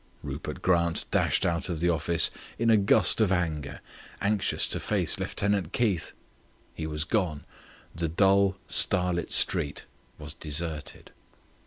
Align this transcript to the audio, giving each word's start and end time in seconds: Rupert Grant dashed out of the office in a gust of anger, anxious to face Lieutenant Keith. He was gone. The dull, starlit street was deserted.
Rupert 0.23 0.63
Grant 0.63 1.05
dashed 1.11 1.45
out 1.45 1.69
of 1.69 1.79
the 1.79 1.89
office 1.89 2.31
in 2.57 2.71
a 2.71 2.75
gust 2.75 3.21
of 3.21 3.31
anger, 3.31 3.81
anxious 4.19 4.67
to 4.69 4.79
face 4.79 5.19
Lieutenant 5.19 5.73
Keith. 5.73 6.11
He 6.73 6.87
was 6.87 7.03
gone. 7.03 7.45
The 7.93 8.07
dull, 8.09 8.57
starlit 8.67 9.31
street 9.31 9.85
was 10.17 10.33
deserted. 10.33 11.11